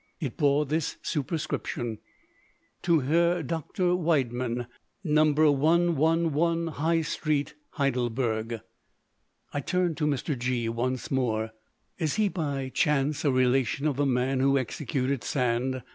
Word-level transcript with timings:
It 0.19 0.35
bore 0.35 0.65
this 0.65 0.97
superscription: 1.03 1.99
"To 2.81 3.01
Herr 3.01 3.43
doctor 3.43 3.95
Widemann, 3.95 4.65
No. 5.03 5.27
III 5.29 6.69
High 6.73 7.01
Street, 7.03 7.53
Heidelberg." 7.73 8.61
I 9.53 9.59
turned 9.59 9.97
to 9.97 10.07
Mr. 10.07 10.35
G——once 10.35 11.11
more. 11.11 11.51
"Is 11.99 12.15
he, 12.15 12.29
by 12.29 12.71
chance, 12.73 13.23
a 13.23 13.31
relation 13.31 13.85
of 13.85 13.97
the 13.97 14.07
man 14.07 14.39
who 14.39 14.57
executed 14.57 15.23
Sand?" 15.23 15.83